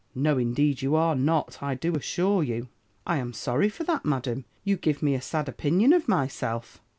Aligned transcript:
"'No 0.15 0.39
indeed, 0.39 0.81
you 0.81 0.95
are 0.95 1.15
not, 1.15 1.61
I 1.61 1.75
do 1.75 1.93
assure 1.95 2.41
you.' 2.41 2.69
"'I 3.05 3.17
am 3.17 3.33
sorry 3.33 3.69
for 3.69 3.83
that. 3.83 4.03
Madam; 4.03 4.45
you 4.63 4.75
give 4.75 5.03
me 5.03 5.13
a 5.13 5.21
sad 5.21 5.47
opinion 5.47 5.93
of 5.93 6.07
myself.'" 6.07 6.81